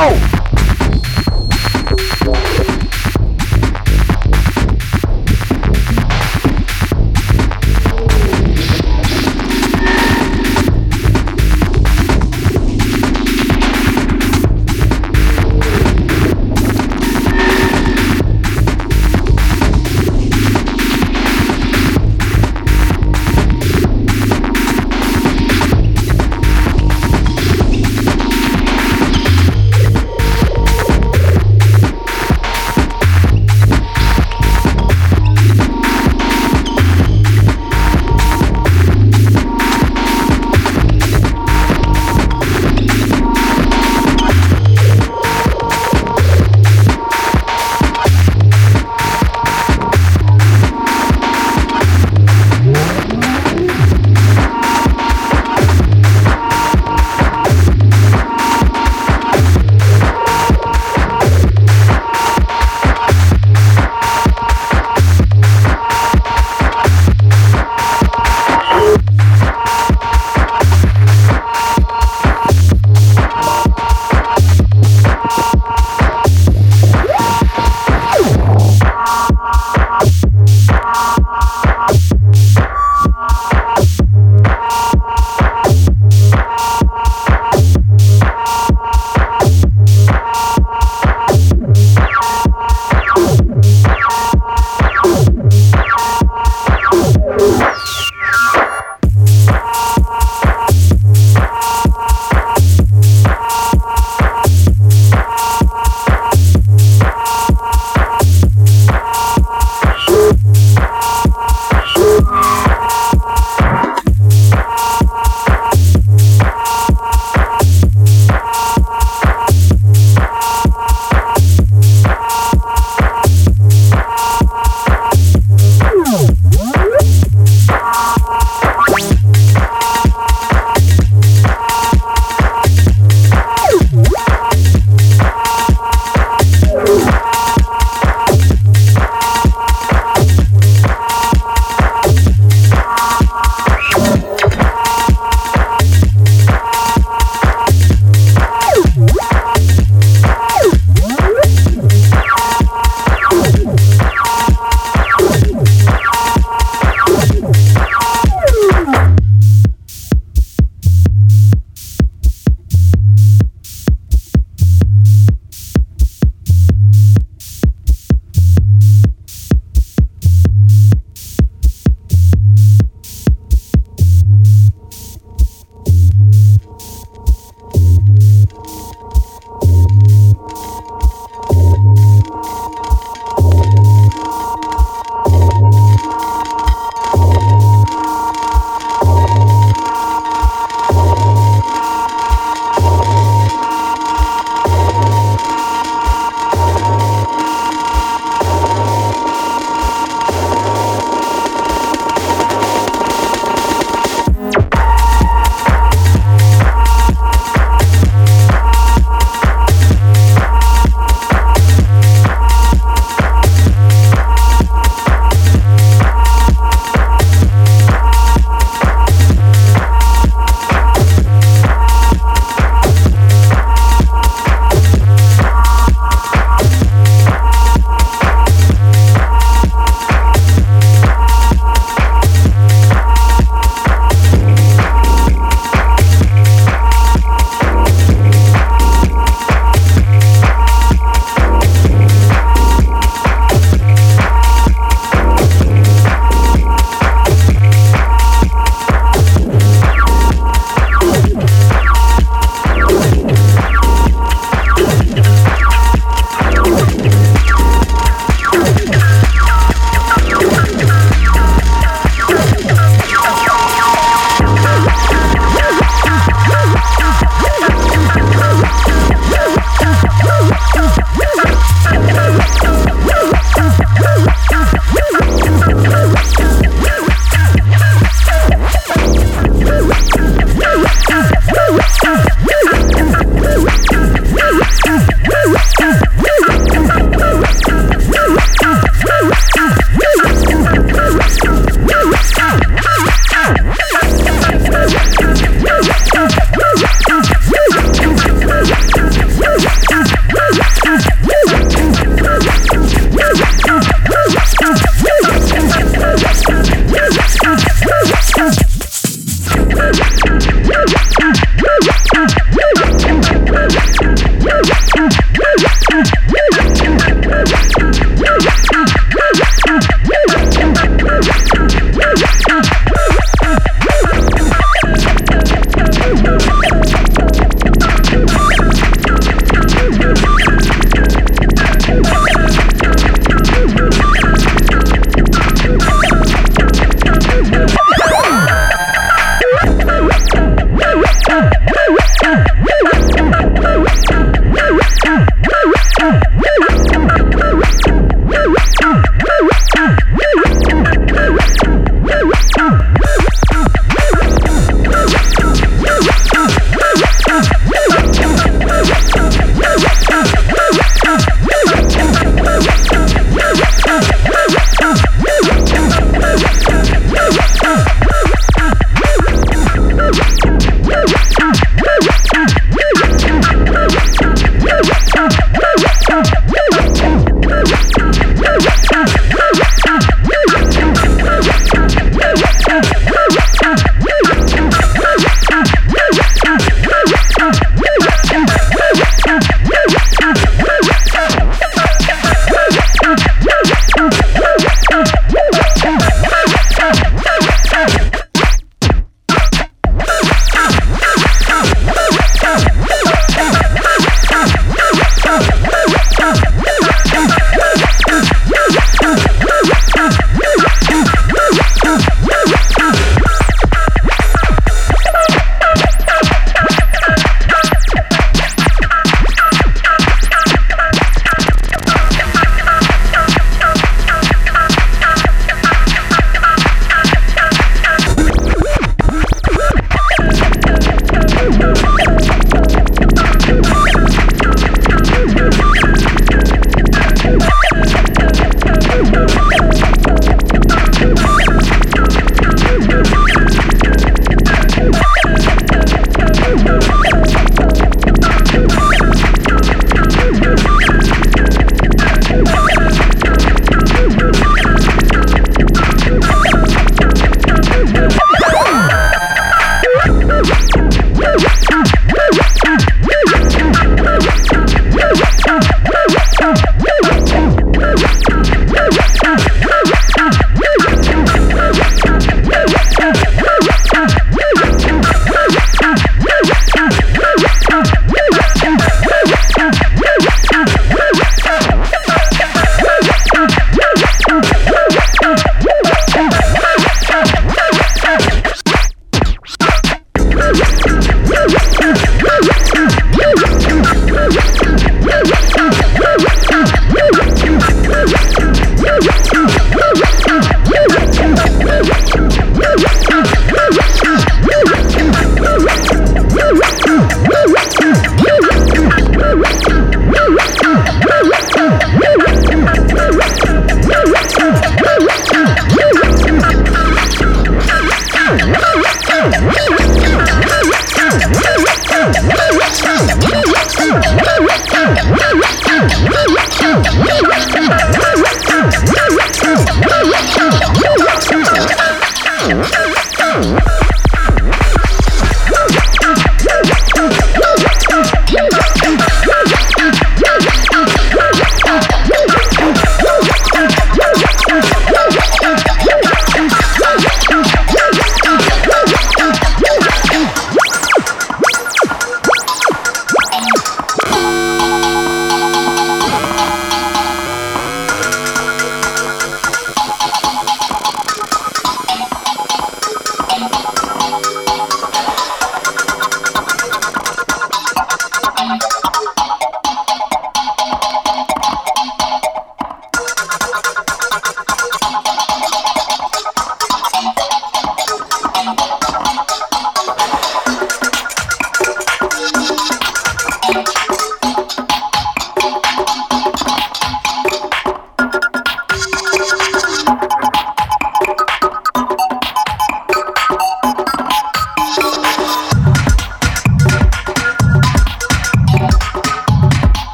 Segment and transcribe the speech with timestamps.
[0.00, 0.29] go!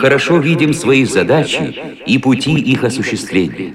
[0.00, 3.74] Хорошо видим свои задачи и пути их осуществления.